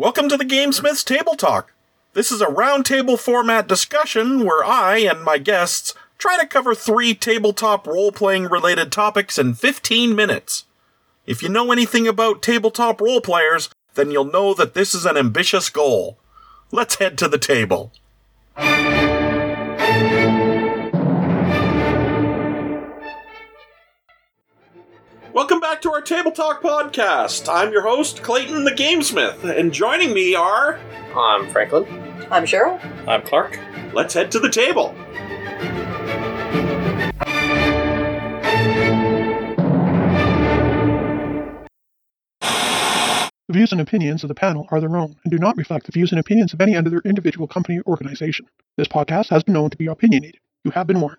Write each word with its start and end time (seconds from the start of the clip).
Welcome 0.00 0.28
to 0.28 0.36
the 0.36 0.44
Gamesmiths 0.44 1.04
Table 1.04 1.34
Talk. 1.34 1.72
This 2.12 2.30
is 2.30 2.40
a 2.40 2.46
roundtable 2.46 3.18
format 3.18 3.66
discussion 3.66 4.44
where 4.44 4.64
I 4.64 4.98
and 4.98 5.24
my 5.24 5.38
guests 5.38 5.92
try 6.18 6.38
to 6.38 6.46
cover 6.46 6.72
three 6.72 7.14
tabletop 7.14 7.84
role 7.84 8.12
playing 8.12 8.44
related 8.44 8.92
topics 8.92 9.38
in 9.38 9.54
15 9.54 10.14
minutes. 10.14 10.66
If 11.26 11.42
you 11.42 11.48
know 11.48 11.72
anything 11.72 12.06
about 12.06 12.42
tabletop 12.42 13.00
role 13.00 13.20
players, 13.20 13.70
then 13.96 14.12
you'll 14.12 14.22
know 14.30 14.54
that 14.54 14.74
this 14.74 14.94
is 14.94 15.04
an 15.04 15.16
ambitious 15.16 15.68
goal. 15.68 16.16
Let's 16.70 16.94
head 17.00 17.18
to 17.18 17.26
the 17.26 17.36
table. 17.36 17.90
Welcome 25.38 25.60
back 25.60 25.80
to 25.82 25.92
our 25.92 26.00
Table 26.02 26.32
Talk 26.32 26.62
podcast. 26.62 27.48
I'm 27.48 27.70
your 27.70 27.82
host, 27.82 28.24
Clayton 28.24 28.64
the 28.64 28.72
Gamesmith, 28.72 29.44
and 29.44 29.72
joining 29.72 30.12
me 30.12 30.34
are. 30.34 30.80
I'm 31.14 31.48
Franklin. 31.50 31.84
I'm 32.28 32.42
Cheryl. 32.42 32.80
I'm 33.06 33.22
Clark. 33.22 33.56
Let's 33.94 34.14
head 34.14 34.32
to 34.32 34.40
the 34.40 34.50
table. 34.50 34.96
The 43.46 43.52
views 43.52 43.70
and 43.70 43.80
opinions 43.80 44.24
of 44.24 44.28
the 44.28 44.34
panel 44.34 44.66
are 44.72 44.80
their 44.80 44.96
own 44.96 45.14
and 45.22 45.30
do 45.30 45.38
not 45.38 45.56
reflect 45.56 45.86
the 45.86 45.92
views 45.92 46.10
and 46.10 46.18
opinions 46.18 46.52
of 46.52 46.60
any 46.60 46.74
other 46.74 47.00
individual 47.04 47.46
company 47.46 47.78
or 47.78 47.84
organization. 47.86 48.46
This 48.76 48.88
podcast 48.88 49.28
has 49.28 49.44
been 49.44 49.54
known 49.54 49.70
to 49.70 49.76
be 49.76 49.86
opinionated. 49.86 50.40
You 50.64 50.72
have 50.72 50.88
been 50.88 51.00
warned. 51.00 51.18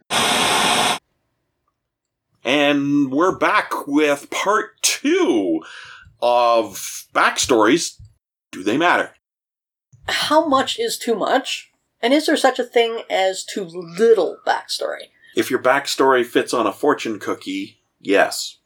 And 2.49 3.11
we're 3.11 3.37
back 3.37 3.85
with 3.85 4.31
part 4.31 4.81
two 4.81 5.61
of 6.19 7.05
backstories. 7.13 8.01
Do 8.51 8.63
they 8.63 8.75
matter? 8.75 9.11
How 10.07 10.47
much 10.47 10.79
is 10.79 10.97
too 10.97 11.13
much? 11.13 11.69
And 12.01 12.11
is 12.11 12.25
there 12.25 12.35
such 12.35 12.57
a 12.57 12.63
thing 12.63 13.03
as 13.07 13.45
too 13.45 13.65
little 13.65 14.37
backstory? 14.47 15.09
If 15.35 15.51
your 15.51 15.61
backstory 15.61 16.25
fits 16.25 16.51
on 16.51 16.65
a 16.65 16.73
fortune 16.73 17.19
cookie, 17.19 17.83
yes. 17.99 18.57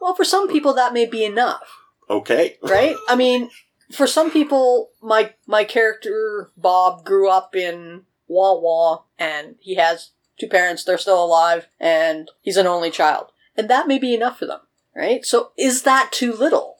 Well, 0.00 0.14
for 0.14 0.24
some 0.24 0.48
people 0.48 0.72
that 0.72 0.94
may 0.94 1.04
be 1.04 1.22
enough, 1.22 1.68
Okay. 2.08 2.56
right? 2.62 2.96
I 3.06 3.16
mean, 3.16 3.50
for 3.92 4.06
some 4.06 4.30
people, 4.30 4.92
my 5.02 5.34
my 5.46 5.64
character 5.64 6.48
Bob 6.56 7.04
grew 7.04 7.28
up 7.28 7.54
in 7.54 8.04
Wawa, 8.28 9.02
and 9.18 9.56
he 9.60 9.74
has 9.74 10.12
two 10.40 10.48
parents; 10.48 10.84
they're 10.84 10.98
still 10.98 11.22
alive, 11.22 11.68
and 11.78 12.30
he's 12.40 12.56
an 12.56 12.66
only 12.66 12.90
child, 12.90 13.26
and 13.56 13.68
that 13.68 13.86
may 13.86 13.98
be 13.98 14.14
enough 14.14 14.38
for 14.38 14.46
them, 14.46 14.60
right? 14.96 15.24
So, 15.24 15.52
is 15.58 15.82
that 15.82 16.10
too 16.12 16.32
little? 16.32 16.78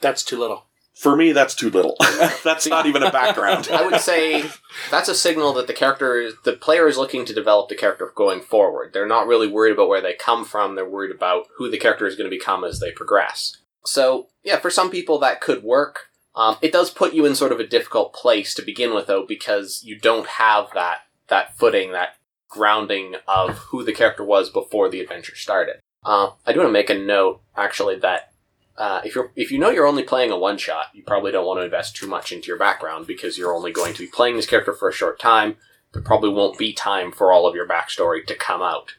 That's 0.00 0.22
too 0.22 0.38
little. 0.38 0.66
For 0.96 1.14
me, 1.14 1.32
that's 1.32 1.54
too 1.54 1.68
little. 1.68 1.94
that's 2.44 2.66
not 2.66 2.86
even 2.86 3.02
a 3.02 3.12
background. 3.12 3.68
I 3.70 3.86
would 3.86 4.00
say 4.00 4.44
that's 4.90 5.10
a 5.10 5.14
signal 5.14 5.52
that 5.54 5.66
the 5.66 5.74
character, 5.74 6.18
is, 6.18 6.34
the 6.44 6.54
player 6.54 6.88
is 6.88 6.96
looking 6.96 7.26
to 7.26 7.34
develop 7.34 7.68
the 7.68 7.74
character 7.74 8.10
going 8.14 8.40
forward. 8.40 8.94
They're 8.94 9.06
not 9.06 9.26
really 9.26 9.46
worried 9.46 9.72
about 9.72 9.90
where 9.90 10.00
they 10.00 10.14
come 10.14 10.46
from. 10.46 10.74
They're 10.74 10.88
worried 10.88 11.14
about 11.14 11.48
who 11.58 11.70
the 11.70 11.76
character 11.76 12.06
is 12.06 12.16
going 12.16 12.30
to 12.30 12.34
become 12.34 12.64
as 12.64 12.80
they 12.80 12.92
progress. 12.92 13.58
So, 13.84 14.28
yeah, 14.42 14.58
for 14.58 14.70
some 14.70 14.90
people 14.90 15.18
that 15.18 15.40
could 15.40 15.62
work. 15.62 16.08
Um, 16.34 16.56
it 16.60 16.72
does 16.72 16.90
put 16.90 17.14
you 17.14 17.24
in 17.24 17.34
sort 17.34 17.52
of 17.52 17.60
a 17.60 17.66
difficult 17.66 18.12
place 18.12 18.52
to 18.54 18.62
begin 18.62 18.94
with, 18.94 19.06
though, 19.06 19.24
because 19.26 19.82
you 19.84 19.98
don't 19.98 20.26
have 20.26 20.68
that 20.74 20.98
that 21.28 21.56
footing, 21.58 21.92
that 21.92 22.16
grounding 22.48 23.16
of 23.26 23.58
who 23.58 23.84
the 23.84 23.92
character 23.92 24.24
was 24.24 24.50
before 24.50 24.88
the 24.88 25.00
adventure 25.00 25.36
started. 25.36 25.76
Uh, 26.04 26.30
I 26.46 26.52
do 26.52 26.60
want 26.60 26.68
to 26.68 26.72
make 26.72 26.90
a 26.90 26.94
note, 26.94 27.40
actually, 27.56 27.96
that 27.98 28.32
uh, 28.78 29.00
if 29.04 29.14
you're 29.14 29.32
if 29.34 29.50
you 29.50 29.58
know 29.58 29.70
you're 29.70 29.86
only 29.86 30.02
playing 30.02 30.30
a 30.30 30.38
one 30.38 30.58
shot, 30.58 30.86
you 30.94 31.02
probably 31.02 31.32
don't 31.32 31.46
want 31.46 31.60
to 31.60 31.64
invest 31.64 31.96
too 31.96 32.06
much 32.06 32.30
into 32.30 32.48
your 32.48 32.58
background 32.58 33.06
because 33.06 33.38
you're 33.38 33.54
only 33.54 33.72
going 33.72 33.94
to 33.94 34.00
be 34.00 34.06
playing 34.06 34.36
this 34.36 34.46
character 34.46 34.72
for 34.72 34.88
a 34.88 34.92
short 34.92 35.18
time. 35.18 35.56
There 35.92 36.02
probably 36.02 36.30
won't 36.30 36.58
be 36.58 36.72
time 36.72 37.10
for 37.10 37.32
all 37.32 37.46
of 37.46 37.54
your 37.54 37.66
backstory 37.66 38.24
to 38.26 38.34
come 38.34 38.60
out. 38.62 38.94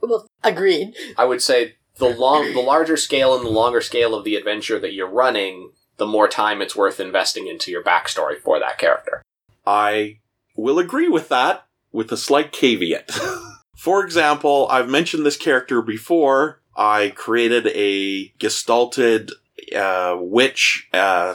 Well, 0.00 0.26
agreed. 0.42 0.94
I 1.16 1.24
would 1.24 1.42
say 1.42 1.76
the 1.96 2.08
long, 2.08 2.52
the 2.52 2.60
larger 2.60 2.96
scale 2.96 3.36
and 3.36 3.44
the 3.44 3.50
longer 3.50 3.80
scale 3.80 4.14
of 4.14 4.24
the 4.24 4.34
adventure 4.34 4.80
that 4.80 4.92
you're 4.92 5.08
running, 5.08 5.70
the 5.96 6.06
more 6.06 6.26
time 6.26 6.60
it's 6.60 6.74
worth 6.74 6.98
investing 6.98 7.46
into 7.46 7.70
your 7.70 7.84
backstory 7.84 8.38
for 8.38 8.58
that 8.58 8.78
character. 8.78 9.22
I 9.66 10.18
will 10.56 10.78
agree 10.78 11.08
with 11.08 11.28
that 11.28 11.66
with 11.92 12.12
a 12.12 12.16
slight 12.16 12.52
caveat. 12.52 13.10
For 13.76 14.04
example, 14.04 14.66
I've 14.70 14.88
mentioned 14.88 15.24
this 15.24 15.36
character 15.36 15.80
before. 15.80 16.60
I 16.76 17.12
created 17.16 17.66
a 17.68 18.28
gestalted 18.38 19.32
uh, 19.74 20.16
witch 20.20 20.88
uh, 20.92 21.34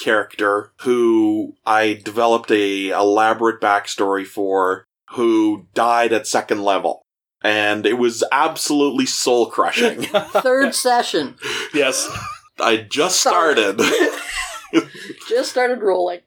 character 0.00 0.72
who 0.82 1.56
I 1.66 1.94
developed 1.94 2.50
a 2.50 2.90
elaborate 2.90 3.60
backstory 3.60 4.26
for 4.26 4.86
who 5.12 5.66
died 5.74 6.12
at 6.12 6.26
second 6.26 6.62
level. 6.62 7.02
And 7.42 7.86
it 7.86 7.94
was 7.94 8.22
absolutely 8.30 9.06
soul 9.06 9.46
crushing. 9.46 10.02
Third 10.02 10.74
session. 10.74 11.36
Yes. 11.74 12.08
I 12.58 12.76
just 12.76 13.20
started. 13.20 13.80
Just 15.28 15.50
started 15.50 15.80
rolling. 15.80 16.20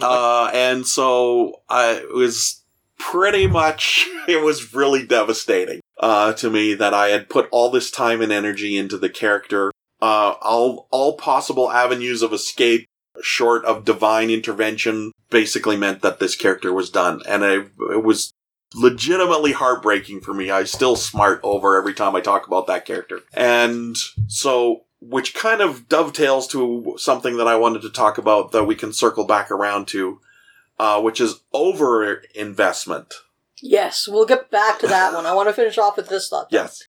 Uh, 0.00 0.50
and 0.54 0.86
so 0.86 1.62
I 1.68 2.04
was 2.14 2.59
pretty 3.00 3.46
much, 3.46 4.06
it 4.28 4.44
was 4.44 4.74
really 4.74 5.04
devastating, 5.04 5.80
uh, 5.98 6.32
to 6.34 6.50
me 6.50 6.74
that 6.74 6.94
I 6.94 7.08
had 7.08 7.28
put 7.28 7.48
all 7.50 7.70
this 7.70 7.90
time 7.90 8.20
and 8.20 8.30
energy 8.30 8.76
into 8.76 8.96
the 8.96 9.10
character. 9.10 9.72
Uh, 10.00 10.34
all, 10.40 10.86
all 10.90 11.16
possible 11.16 11.70
avenues 11.70 12.22
of 12.22 12.32
escape 12.32 12.86
short 13.22 13.64
of 13.64 13.84
divine 13.84 14.30
intervention 14.30 15.12
basically 15.30 15.76
meant 15.76 16.02
that 16.02 16.20
this 16.20 16.36
character 16.36 16.72
was 16.72 16.90
done. 16.90 17.20
And 17.28 17.44
I, 17.44 17.52
it 17.92 18.04
was 18.04 18.32
legitimately 18.74 19.52
heartbreaking 19.52 20.20
for 20.20 20.32
me. 20.32 20.50
I 20.50 20.64
still 20.64 20.96
smart 20.96 21.40
over 21.42 21.76
every 21.76 21.94
time 21.94 22.14
I 22.14 22.20
talk 22.20 22.46
about 22.46 22.66
that 22.68 22.86
character. 22.86 23.20
And 23.34 23.96
so, 24.28 24.82
which 25.00 25.34
kind 25.34 25.60
of 25.60 25.88
dovetails 25.88 26.46
to 26.48 26.94
something 26.98 27.36
that 27.38 27.48
I 27.48 27.56
wanted 27.56 27.82
to 27.82 27.90
talk 27.90 28.18
about 28.18 28.52
that 28.52 28.64
we 28.64 28.74
can 28.74 28.92
circle 28.92 29.24
back 29.24 29.50
around 29.50 29.88
to, 29.88 30.20
uh, 30.80 30.98
which 30.98 31.20
is 31.20 31.42
over 31.52 32.22
investment. 32.34 33.12
Yes, 33.60 34.08
we'll 34.08 34.24
get 34.24 34.50
back 34.50 34.78
to 34.78 34.86
that 34.86 35.12
one. 35.12 35.26
I 35.26 35.34
want 35.34 35.50
to 35.50 35.52
finish 35.52 35.76
off 35.76 35.98
with 35.98 36.08
this 36.08 36.30
thought. 36.30 36.46
Yes. 36.50 36.82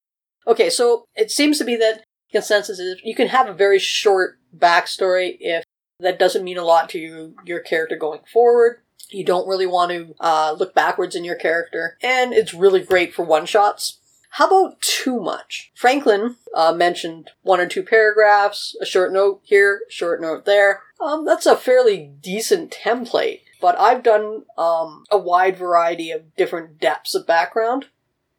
Okay, 0.46 0.70
so 0.70 1.04
it 1.14 1.30
seems 1.30 1.58
to 1.58 1.64
be 1.64 1.76
that 1.76 2.04
consensus 2.32 2.78
is 2.78 3.02
you 3.04 3.14
can 3.14 3.28
have 3.28 3.48
a 3.48 3.52
very 3.52 3.78
short 3.78 4.38
backstory 4.56 5.36
if 5.40 5.62
that 6.00 6.18
doesn't 6.18 6.42
mean 6.42 6.56
a 6.56 6.64
lot 6.64 6.88
to 6.88 6.98
you, 6.98 7.36
your 7.44 7.60
character 7.60 7.94
going 7.94 8.20
forward. 8.32 8.78
You 9.10 9.26
don't 9.26 9.46
really 9.46 9.66
want 9.66 9.90
to 9.90 10.14
uh, 10.20 10.56
look 10.58 10.74
backwards 10.74 11.14
in 11.14 11.22
your 11.22 11.36
character, 11.36 11.98
and 12.02 12.32
it's 12.32 12.54
really 12.54 12.80
great 12.80 13.12
for 13.12 13.26
one 13.26 13.44
shots. 13.44 13.98
How 14.30 14.46
about 14.46 14.80
too 14.80 15.20
much? 15.20 15.70
Franklin 15.74 16.36
uh, 16.54 16.72
mentioned 16.72 17.32
one 17.42 17.60
or 17.60 17.66
two 17.66 17.82
paragraphs, 17.82 18.74
a 18.80 18.86
short 18.86 19.12
note 19.12 19.42
here, 19.42 19.82
short 19.90 20.22
note 20.22 20.46
there. 20.46 20.80
Um, 20.98 21.26
that's 21.26 21.44
a 21.44 21.54
fairly 21.54 22.10
decent 22.22 22.74
template, 22.82 23.40
but 23.62 23.78
I've 23.78 24.02
done 24.02 24.42
um, 24.58 25.04
a 25.10 25.16
wide 25.16 25.56
variety 25.56 26.10
of 26.10 26.34
different 26.36 26.80
depths 26.80 27.14
of 27.14 27.26
background. 27.26 27.86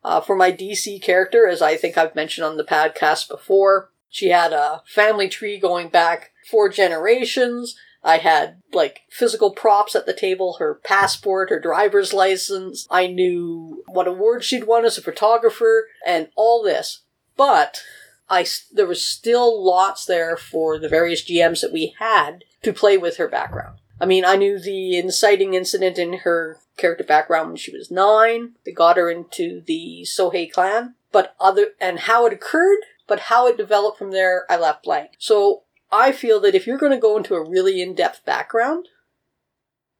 Uh, 0.04 0.20
for 0.20 0.36
my 0.36 0.52
DC 0.52 1.02
character, 1.02 1.48
as 1.48 1.62
I 1.62 1.78
think 1.78 1.98
I've 1.98 2.14
mentioned 2.14 2.46
on 2.46 2.58
the 2.58 2.66
podcast 2.66 3.30
before, 3.30 3.90
she 4.10 4.30
had 4.30 4.52
a 4.52 4.84
family 4.86 5.30
tree 5.30 5.58
going 5.58 5.88
back 5.88 6.32
four 6.52 6.68
generations. 6.68 7.78
I 8.04 8.18
had 8.18 8.62
like 8.74 9.04
physical 9.10 9.52
props 9.52 9.96
at 9.96 10.06
the 10.06 10.14
table, 10.14 10.58
her 10.60 10.76
passport, 10.84 11.50
her 11.50 11.60
driver's 11.60 12.14
license. 12.14 12.86
I 12.92 13.08
knew 13.08 13.82
what 13.88 14.10
award 14.10 14.44
she'd 14.44 14.66
won 14.66 14.84
as 14.84 14.98
a 14.98 15.02
photographer 15.02 15.88
and 16.06 16.28
all 16.36 16.62
this. 16.62 17.04
But 17.38 17.82
I 18.30 18.46
there 18.74 18.86
was 18.86 19.06
still 19.06 19.64
lots 19.64 20.06
there 20.06 20.36
for 20.36 20.78
the 20.78 20.90
various 20.90 21.24
GMs 21.24 21.62
that 21.62 21.72
we 21.72 21.96
had 21.98 22.44
to 22.64 22.74
play 22.74 22.98
with 22.98 23.16
her 23.18 23.30
background. 23.30 23.78
I 24.04 24.06
mean, 24.06 24.26
I 24.26 24.36
knew 24.36 24.60
the 24.60 24.98
inciting 24.98 25.54
incident 25.54 25.98
in 25.98 26.12
her 26.26 26.58
character 26.76 27.06
background 27.06 27.48
when 27.48 27.56
she 27.56 27.72
was 27.72 27.90
nine 27.90 28.56
that 28.66 28.76
got 28.76 28.98
her 28.98 29.10
into 29.10 29.62
the 29.62 30.06
Sohei 30.06 30.52
clan, 30.52 30.96
but 31.14 31.38
other 31.40 31.68
and 31.80 32.00
how 32.00 32.26
it 32.26 32.34
occurred, 32.34 32.80
but 33.08 33.22
how 33.22 33.48
it 33.48 33.56
developed 33.56 33.98
from 33.98 34.12
there, 34.12 34.44
I 34.50 34.58
left 34.58 34.84
blank. 34.84 35.12
So 35.20 35.64
I 35.90 36.12
feel 36.12 36.42
that 36.42 36.54
if 36.54 36.68
you're 36.68 36.78
going 36.78 36.92
to 36.92 36.98
go 36.98 37.16
into 37.16 37.36
a 37.36 37.50
really 37.50 37.82
in-depth 37.82 38.26
background, 38.26 38.90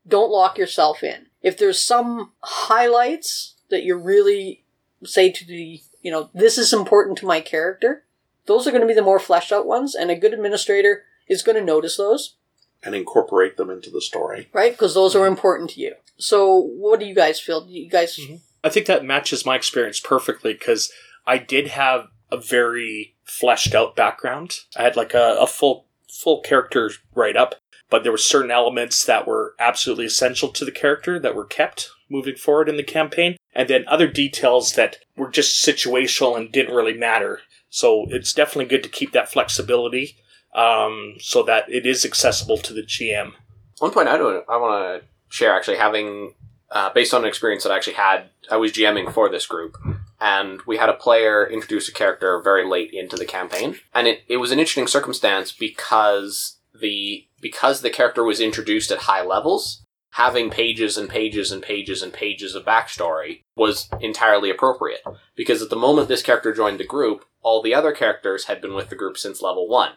don't 0.06 0.30
lock 0.30 0.58
yourself 0.58 1.02
in. 1.02 1.28
If 1.42 1.58
there's 1.58 1.82
some 1.82 2.34
highlights 2.42 3.56
that 3.70 3.86
you're 3.86 3.98
really 3.98 4.66
say 5.06 5.32
to 5.32 5.46
the, 5.46 5.80
you 6.02 6.12
know, 6.12 6.30
this 6.34 6.58
is 6.58 6.74
important 6.74 7.20
to 7.20 7.26
my 7.26 7.40
character, 7.40 8.04
those 8.48 8.68
are 8.68 8.72
going 8.72 8.82
to 8.82 8.88
be 8.88 8.94
the 8.94 9.02
more 9.02 9.18
fleshed 9.18 9.54
out 9.54 9.66
ones, 9.66 9.96
and 9.96 10.12
a 10.12 10.20
good 10.20 10.34
administrator 10.34 11.04
is 11.30 11.42
going 11.42 11.58
to 11.58 11.64
notice 11.64 11.96
those, 11.96 12.36
And 12.86 12.96
incorporate 12.96 13.58
them 13.58 13.70
into 13.70 13.90
the 13.90 14.02
story. 14.02 14.50
right? 14.54 14.72
Because 14.72 14.94
those 14.94 15.16
are 15.16 15.20
mm-hmm. 15.20 15.34
important 15.34 15.70
to 15.72 15.82
you. 15.82 15.96
So, 16.18 16.58
what 16.58 17.00
do 17.00 17.06
you 17.06 17.16
guys 17.16 17.40
feel? 17.40 17.66
Do 17.66 17.72
you 17.72 17.90
guys? 17.90 18.18
Mm-hmm. 18.18 18.36
I 18.64 18.70
think 18.70 18.86
that 18.88 19.06
matches 19.06 19.46
my 19.46 19.56
experience 19.56 20.00
perfectly 20.00 20.54
because 20.54 20.92
I 21.26 21.38
did 21.38 21.68
have 21.68 22.08
a 22.32 22.38
very 22.38 23.16
fleshed 23.24 23.76
out 23.76 23.96
background. 23.96 24.60
I 24.78 24.84
had 24.84 24.96
like 24.96 25.14
a, 25.14 25.38
a 25.40 25.48
full 25.48 25.86
full 26.10 26.42
character 26.42 26.92
write 27.16 27.36
up, 27.36 27.56
but 27.90 28.04
there 28.04 28.12
were 28.12 28.18
certain 28.18 28.52
elements 28.52 29.06
that 29.06 29.28
were 29.28 29.56
absolutely 29.60 30.06
essential 30.06 30.50
to 30.50 30.66
the 30.66 30.72
character 30.72 31.20
that 31.20 31.36
were 31.36 31.46
kept 31.46 31.90
moving 32.10 32.36
forward 32.36 32.70
in 32.70 32.78
the 32.78 32.84
campaign, 32.84 33.38
and 33.54 33.70
then 33.70 33.86
other 33.88 34.08
details 34.08 34.74
that 34.74 34.98
were 35.18 35.30
just 35.30 35.66
situational 35.66 36.38
and 36.38 36.52
didn't 36.52 36.76
really 36.76 36.98
matter. 36.98 37.42
So 37.70 38.06
it's 38.10 38.34
definitely 38.34 38.66
good 38.66 38.84
to 38.84 38.90
keep 38.90 39.14
that 39.14 39.32
flexibility 39.32 40.18
um, 40.56 41.16
so 41.20 41.44
that 41.44 41.70
it 41.70 41.86
is 41.86 42.06
accessible 42.06 42.58
to 42.58 42.74
the 42.74 42.84
GM. 42.84 43.34
One 43.80 43.92
point 43.92 44.08
I 44.08 44.18
don't 44.18 44.46
I 44.50 44.58
want 44.58 45.02
to 45.04 45.08
share 45.30 45.56
actually 45.56 45.78
having 45.78 46.34
uh, 46.72 46.92
based 46.92 47.14
on 47.14 47.22
an 47.22 47.28
experience 47.28 47.64
that 47.64 47.72
I 47.72 47.76
actually 47.76 47.94
had. 47.94 48.30
I 48.52 48.58
was 48.58 48.72
GMing 48.72 49.14
for 49.14 49.30
this 49.30 49.46
group, 49.46 49.78
and 50.20 50.62
we 50.66 50.78
had 50.78 50.90
a 50.90 50.94
player 50.94 51.48
introduce 51.48 51.88
a 51.88 51.94
character 51.94 52.42
very 52.42 52.68
late 52.68 52.92
into 52.92 53.16
the 53.16 53.26
campaign, 53.26 53.76
and 53.94 54.08
it, 54.08 54.24
it 54.28 54.38
was 54.38 54.52
an 54.52 54.60
interesting 54.60 54.88
circumstance 54.88 55.52
because 55.52 56.58
the 56.74 57.28
because 57.42 57.82
the 57.82 57.90
character 57.90 58.24
was 58.24 58.40
introduced 58.40 58.92
at 58.92 59.00
high 59.00 59.24
levels. 59.24 59.80
Having 60.12 60.52
pages 60.52 60.96
and 60.96 61.10
pages 61.10 61.52
and 61.52 61.64
pages 61.64 62.04
and 62.04 62.14
pages 62.14 62.54
of 62.54 62.64
backstory 62.66 63.42
was 63.56 63.90
entirely 64.00 64.52
appropriate 64.52 65.02
because 65.36 65.60
at 65.60 65.72
the 65.72 65.76
moment 65.76 66.08
this 66.08 66.22
character 66.22 66.54
joined 66.54 66.80
the 66.80 66.86
group, 66.86 67.26
all 67.42 67.64
the 67.64 67.74
other 67.74 67.92
characters 67.92 68.46
had 68.46 68.62
been 68.62 68.76
with 68.76 68.90
the 68.90 68.96
group 68.96 69.18
since 69.18 69.42
level 69.42 69.68
one 69.68 69.94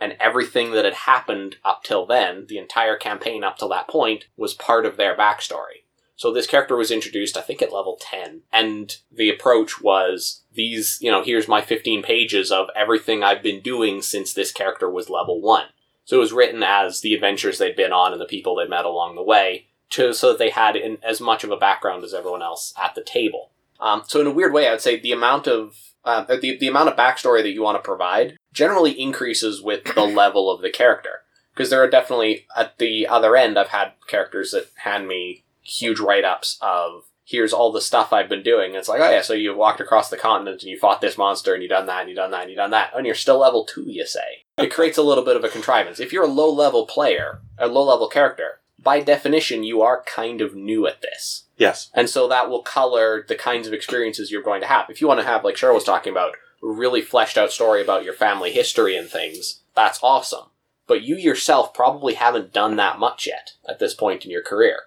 and 0.00 0.16
everything 0.20 0.72
that 0.72 0.84
had 0.84 0.94
happened 0.94 1.56
up 1.64 1.82
till 1.82 2.06
then, 2.06 2.46
the 2.48 2.58
entire 2.58 2.96
campaign 2.96 3.42
up 3.42 3.58
till 3.58 3.68
that 3.68 3.88
point, 3.88 4.26
was 4.36 4.54
part 4.54 4.86
of 4.86 4.96
their 4.96 5.16
backstory. 5.16 5.84
So 6.16 6.32
this 6.32 6.48
character 6.48 6.76
was 6.76 6.90
introduced, 6.90 7.36
I 7.36 7.42
think, 7.42 7.62
at 7.62 7.72
level 7.72 7.96
10, 8.00 8.42
and 8.52 8.96
the 9.10 9.30
approach 9.30 9.80
was 9.80 10.42
these, 10.52 10.98
you 11.00 11.12
know, 11.12 11.22
here's 11.22 11.46
my 11.46 11.60
15 11.60 12.02
pages 12.02 12.50
of 12.50 12.66
everything 12.74 13.22
I've 13.22 13.42
been 13.42 13.60
doing 13.60 14.02
since 14.02 14.32
this 14.32 14.50
character 14.50 14.90
was 14.90 15.08
level 15.08 15.40
1. 15.40 15.66
So 16.04 16.16
it 16.16 16.20
was 16.20 16.32
written 16.32 16.64
as 16.64 17.02
the 17.02 17.14
adventures 17.14 17.58
they'd 17.58 17.76
been 17.76 17.92
on 17.92 18.12
and 18.12 18.20
the 18.20 18.26
people 18.26 18.56
they'd 18.56 18.68
met 18.68 18.84
along 18.84 19.14
the 19.14 19.22
way, 19.22 19.68
to, 19.90 20.12
so 20.12 20.30
that 20.30 20.38
they 20.38 20.50
had 20.50 20.74
in, 20.74 20.98
as 21.04 21.20
much 21.20 21.44
of 21.44 21.50
a 21.50 21.56
background 21.56 22.02
as 22.02 22.14
everyone 22.14 22.42
else 22.42 22.74
at 22.82 22.94
the 22.94 23.02
table. 23.02 23.50
Um, 23.78 24.02
so 24.06 24.20
in 24.20 24.26
a 24.26 24.32
weird 24.32 24.52
way, 24.52 24.66
I 24.66 24.72
would 24.72 24.80
say 24.80 24.98
the 24.98 25.12
amount 25.12 25.46
of 25.46 25.76
uh, 26.04 26.24
the 26.24 26.56
the 26.58 26.68
amount 26.68 26.88
of 26.88 26.96
backstory 26.96 27.42
that 27.42 27.50
you 27.50 27.62
want 27.62 27.76
to 27.76 27.86
provide 27.86 28.37
generally 28.58 28.90
increases 28.90 29.62
with 29.62 29.84
the 29.94 30.04
level 30.22 30.50
of 30.50 30.60
the 30.62 30.70
character. 30.70 31.22
Because 31.54 31.70
there 31.70 31.82
are 31.82 31.90
definitely 31.90 32.46
at 32.56 32.78
the 32.78 33.06
other 33.06 33.36
end, 33.36 33.56
I've 33.56 33.68
had 33.68 33.92
characters 34.08 34.50
that 34.50 34.66
hand 34.82 35.06
me 35.06 35.44
huge 35.62 36.00
write 36.00 36.24
ups 36.24 36.58
of 36.60 37.04
here's 37.24 37.52
all 37.52 37.70
the 37.70 37.80
stuff 37.80 38.12
I've 38.12 38.28
been 38.28 38.42
doing. 38.42 38.74
It's 38.74 38.88
like, 38.88 39.00
oh 39.00 39.10
yeah, 39.10 39.22
so 39.22 39.32
you 39.32 39.54
walked 39.54 39.80
across 39.80 40.10
the 40.10 40.16
continent 40.16 40.62
and 40.62 40.70
you 40.70 40.78
fought 40.78 41.00
this 41.00 41.18
monster 41.18 41.54
and 41.54 41.62
you 41.62 41.68
done 41.68 41.86
that 41.86 42.00
and 42.00 42.08
you 42.08 42.16
done 42.16 42.32
that 42.32 42.42
and 42.42 42.50
you 42.50 42.56
done 42.56 42.70
that, 42.72 42.90
and 42.96 43.06
you're 43.06 43.14
still 43.14 43.38
level 43.38 43.64
two, 43.64 43.84
you 43.86 44.06
say. 44.06 44.44
It 44.56 44.72
creates 44.72 44.98
a 44.98 45.02
little 45.02 45.24
bit 45.24 45.36
of 45.36 45.44
a 45.44 45.48
contrivance. 45.48 46.00
If 46.00 46.12
you're 46.12 46.24
a 46.24 46.28
low 46.28 46.52
level 46.52 46.84
player, 46.86 47.40
a 47.58 47.68
low 47.68 47.84
level 47.84 48.08
character, 48.08 48.60
by 48.78 49.00
definition, 49.00 49.62
you 49.62 49.82
are 49.82 50.02
kind 50.04 50.40
of 50.40 50.54
new 50.54 50.86
at 50.86 51.02
this. 51.02 51.44
Yes. 51.56 51.90
And 51.94 52.08
so 52.08 52.28
that 52.28 52.48
will 52.48 52.62
color 52.62 53.24
the 53.28 53.34
kinds 53.34 53.66
of 53.66 53.72
experiences 53.72 54.30
you're 54.30 54.42
going 54.42 54.62
to 54.62 54.66
have. 54.66 54.86
If 54.88 55.00
you 55.00 55.06
want 55.06 55.20
to 55.20 55.26
have, 55.26 55.44
like 55.44 55.56
Cheryl 55.56 55.74
was 55.74 55.84
talking 55.84 56.12
about, 56.12 56.32
a 56.32 56.36
really 56.62 57.02
fleshed 57.02 57.38
out 57.38 57.52
story 57.52 57.82
about 57.82 58.04
your 58.04 58.14
family 58.14 58.52
history 58.52 58.96
and 58.96 59.08
things, 59.08 59.62
that's 59.74 60.00
awesome. 60.02 60.46
But 60.86 61.02
you 61.02 61.16
yourself 61.16 61.74
probably 61.74 62.14
haven't 62.14 62.52
done 62.52 62.76
that 62.76 62.98
much 62.98 63.26
yet 63.26 63.52
at 63.68 63.78
this 63.78 63.94
point 63.94 64.24
in 64.24 64.30
your 64.30 64.42
career. 64.42 64.82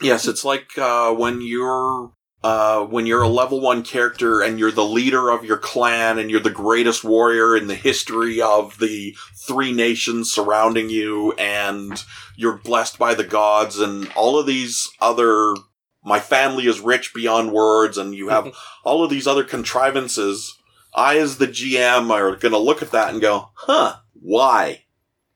Yes, 0.00 0.28
it's 0.28 0.44
like 0.44 0.76
uh, 0.76 1.12
when 1.14 1.40
you're 1.40 2.12
uh, 2.46 2.84
when 2.84 3.06
you're 3.06 3.22
a 3.22 3.28
level 3.28 3.60
one 3.60 3.82
character 3.82 4.40
and 4.40 4.58
you're 4.58 4.70
the 4.70 4.84
leader 4.84 5.30
of 5.30 5.44
your 5.44 5.56
clan 5.56 6.18
and 6.18 6.30
you're 6.30 6.38
the 6.38 6.50
greatest 6.50 7.02
warrior 7.02 7.56
in 7.56 7.66
the 7.66 7.74
history 7.74 8.40
of 8.40 8.78
the 8.78 9.16
three 9.34 9.72
nations 9.72 10.30
surrounding 10.30 10.90
you 10.90 11.32
and 11.32 12.04
you're 12.36 12.58
blessed 12.58 12.98
by 12.98 13.14
the 13.14 13.24
gods 13.24 13.80
and 13.80 14.08
all 14.14 14.38
of 14.38 14.46
these 14.46 14.88
other 15.00 15.56
my 16.04 16.20
family 16.20 16.66
is 16.66 16.78
rich 16.78 17.12
beyond 17.12 17.50
words 17.50 17.98
and 17.98 18.14
you 18.14 18.28
have 18.28 18.54
all 18.84 19.02
of 19.02 19.10
these 19.10 19.26
other 19.26 19.42
contrivances 19.42 20.56
i 20.96 21.18
as 21.18 21.38
the 21.38 21.46
gm 21.46 22.10
are 22.10 22.34
going 22.36 22.52
to 22.52 22.58
look 22.58 22.82
at 22.82 22.90
that 22.90 23.10
and 23.12 23.20
go 23.20 23.50
huh 23.54 23.96
why? 24.26 24.82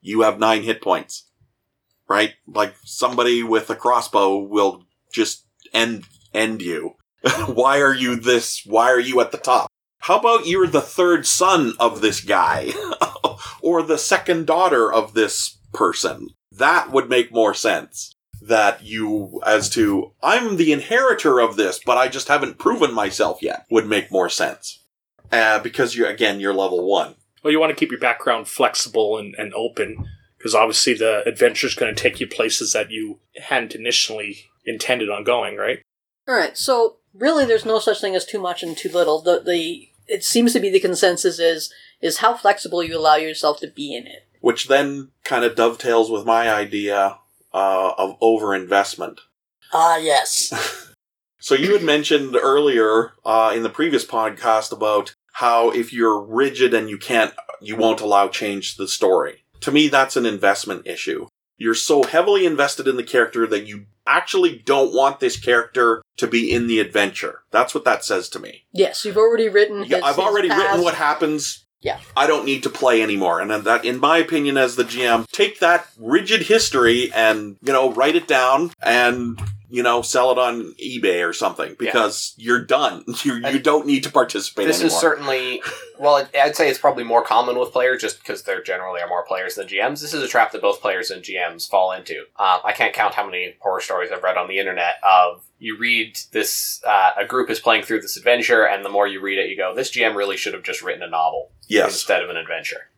You 0.01 0.23
have 0.23 0.41
nine 0.41 0.65
hit 0.65 0.83
points. 0.83 1.31
Right? 2.09 2.33
Like 2.49 2.75
somebody 2.85 3.45
with 3.45 3.71
a 3.71 3.77
crossbow 3.77 4.39
will 4.39 4.85
just 5.12 5.47
end 5.73 6.07
end 6.35 6.61
you. 6.61 6.97
Why 7.47 7.81
are 7.81 7.95
you 7.95 8.17
this? 8.17 8.62
Why 8.67 8.91
are 8.91 8.99
you 8.99 9.21
at 9.21 9.31
the 9.31 9.39
top? 9.39 9.71
How 9.99 10.19
about 10.19 10.47
you're 10.47 10.67
the 10.67 10.81
third 10.81 11.25
son 11.27 11.75
of 11.79 12.01
this 12.01 12.21
guy? 12.21 12.73
Or 13.63 13.83
the 13.83 13.99
second 13.99 14.47
daughter 14.47 14.91
of 14.91 15.13
this 15.13 15.59
person? 15.75 16.29
That 16.51 16.91
would 16.91 17.11
make 17.11 17.31
more 17.31 17.53
sense 17.53 18.15
that 18.41 18.83
you 18.83 19.41
as 19.45 19.69
to 19.71 20.13
I'm 20.23 20.56
the 20.56 20.73
inheritor 20.73 21.39
of 21.39 21.56
this, 21.56 21.79
but 21.85 21.99
I 21.99 22.09
just 22.09 22.29
haven't 22.29 22.59
proven 22.59 22.93
myself 22.95 23.43
yet 23.43 23.67
would 23.71 23.87
make 23.87 24.11
more 24.11 24.31
sense. 24.31 24.80
Uh, 25.32 25.59
because 25.61 25.97
you're 25.97 26.09
again 26.09 26.41
you're 26.41 26.55
level 26.55 26.85
one. 26.85 27.15
Well, 27.43 27.53
you 27.53 27.61
want 27.61 27.71
to 27.71 27.77
keep 27.77 27.91
your 27.91 28.00
background 28.00 28.49
flexible 28.49 29.17
and, 29.17 29.35
and 29.38 29.55
open 29.55 30.06
because 30.37 30.55
obviously 30.55 30.94
the 30.94 31.23
adventure 31.27 31.67
is 31.67 31.75
going 31.75 31.94
to 31.94 32.00
take 32.00 32.21
you 32.21 32.27
places 32.27 32.73
that 32.73 32.91
you 32.91 33.19
hadn't 33.37 33.75
initially 33.75 34.50
intended 34.65 35.11
on 35.11 35.25
going, 35.25 35.56
right? 35.56 35.82
All 36.27 36.35
right, 36.35 36.56
so 36.56 36.97
really, 37.15 37.44
there's 37.44 37.65
no 37.65 37.79
such 37.79 38.00
thing 38.00 38.15
as 38.15 38.25
too 38.25 38.41
much 38.41 38.62
and 38.62 38.77
too 38.77 38.91
little. 38.91 39.21
The 39.21 39.41
the 39.41 39.88
it 40.06 40.25
seems 40.25 40.53
to 40.53 40.61
be 40.61 40.71
the 40.71 40.81
consensus 40.81 41.38
is 41.38 41.73
is 42.00 42.19
how 42.19 42.35
flexible 42.35 42.82
you 42.82 42.99
allow 42.99 43.17
yourself 43.17 43.61
to 43.61 43.69
be 43.69 43.94
in 43.94 44.06
it. 44.06 44.27
Which 44.41 44.69
then 44.69 45.11
kind 45.25 45.44
of 45.44 45.55
dovetails 45.55 46.11
with 46.11 46.25
my 46.25 46.53
idea 46.53 47.19
uh, 47.53 47.93
of 47.99 48.19
overinvestment. 48.21 49.19
Ah, 49.73 49.99
yes. 49.99 50.87
So 51.43 51.55
you 51.55 51.73
had 51.73 51.82
mentioned 51.82 52.37
earlier 52.37 53.15
uh, 53.25 53.53
in 53.56 53.62
the 53.62 53.71
previous 53.71 54.05
podcast 54.05 54.73
about 54.73 55.15
how 55.41 55.71
if 55.71 55.91
you're 55.93 56.21
rigid 56.21 56.75
and 56.75 56.91
you 56.91 56.99
can't, 56.99 57.33
you 57.63 57.75
won't 57.75 58.03
allow 58.03 58.29
change 58.29 58.77
to 58.77 58.83
the 58.83 58.89
story. 58.89 59.43
To 59.61 59.73
me, 59.73 59.89
that's 59.89 60.17
an 60.17 60.27
investment 60.27 60.87
issue. 60.87 61.29
You're 61.57 61.75
so 61.75 62.03
heavily 62.03 62.45
invested 62.47 62.87
in 62.87 62.97
the 62.97 63.03
character 63.03 63.47
that 63.47 63.67
you 63.67 63.87
actually 64.07 64.59
don't 64.59 64.95
want 64.95 65.21
this 65.21 65.39
character 65.39 66.03
to 66.19 66.27
be 66.27 66.53
in 66.53 66.67
the 66.67 66.79
adventure. 66.81 67.41
That's 67.51 67.75
what 67.75 67.85
that 67.85 68.05
says 68.05 68.29
to 68.31 68.39
me. 68.39 68.65
yes, 68.73 69.05
you've 69.05 69.17
already 69.17 69.49
written. 69.49 69.81
His, 69.83 69.91
Yeah, 69.91 70.01
I've 70.05 70.19
already 70.19 70.49
past. 70.49 70.63
written 70.63 70.83
what 70.83 70.95
happens. 70.95 71.65
Yeah. 71.81 71.99
I 72.15 72.27
don't 72.27 72.45
need 72.45 72.63
to 72.65 72.71
play 72.71 73.03
anymore. 73.03 73.41
And 73.41 73.51
that, 73.51 73.85
in 73.87 73.99
my 73.99 74.19
opinion, 74.19 74.59
as 74.59 74.77
the 74.77 74.85
GM, 74.85 75.27
take 75.33 75.61
that 75.61 75.87
rigid 75.99 76.43
history 76.43 77.11
and, 77.15 77.57
you 77.63 77.73
know, 77.73 77.91
write 77.93 78.17
it 78.17 78.29
down 78.29 78.73
and, 78.83 79.41
you 79.70 79.82
know, 79.82 80.03
sell 80.03 80.32
it 80.32 80.39
on 80.39 80.74
eBay 80.74 81.27
or 81.27 81.32
something 81.32 81.77
because 81.79 82.34
you're 82.36 82.62
done. 82.65 83.05
You, 83.22 83.34
you 83.34 83.43
And 83.44 83.62
don't 83.62 83.86
need 83.86 84.05
to 84.05 84.10
participate 84.10 84.67
This 84.67 84.81
anymore. 84.81 84.96
is 84.96 85.00
certainly, 85.00 85.62
well, 85.98 86.27
I'd 86.34 86.56
say 86.56 86.70
it's 86.70 86.79
probably 86.79 87.05
more 87.05 87.22
common 87.22 87.58
with 87.58 87.70
players 87.70 88.00
just 88.00 88.19
because 88.19 88.44
there 88.44 88.62
generally 88.62 89.03
are 89.03 89.08
more 89.08 89.24
players 89.27 89.56
than 89.56 89.67
GMs. 89.67 90.00
This 90.00 90.15
is 90.15 90.22
a 90.22 90.29
trap 90.29 90.53
that 90.53 90.62
both 90.62 90.81
players 90.81 91.10
and 91.10 91.22
GMs 91.22 91.69
fall 91.69 91.93
into. 91.93 92.24
Uh, 92.36 92.60
I 92.65 92.72
can't 92.72 92.94
count 92.94 93.15
how 93.15 93.27
many 93.27 93.56
horror 93.60 93.82
stories 93.82 94.10
I've 94.10 94.22
read 94.22 94.39
on 94.39 94.48
the 94.48 94.58
internet 94.58 94.94
of 95.03 95.43
you 95.58 95.77
read 95.77 96.19
this, 96.32 96.82
uh, 96.86 97.10
a 97.19 97.27
group 97.27 97.50
is 97.50 97.60
playing 97.60 97.84
through 97.84 98.00
this 98.00 98.17
adventure, 98.17 98.67
and 98.67 98.84
the 98.84 98.89
more 98.89 99.06
you 99.06 99.20
read 99.20 99.39
it, 99.39 99.50
you 99.50 99.56
go, 99.56 99.74
this 99.74 99.91
GM 99.91 100.17
really 100.17 100.39
should 100.39 100.55
have 100.55 100.62
just 100.62 100.82
written 100.82 101.03
a 101.03 101.10
novel 101.10 101.53
yes. 101.69 101.93
instead 101.93 102.22
of 102.22 102.31
an 102.31 102.36
adventure. 102.36 102.89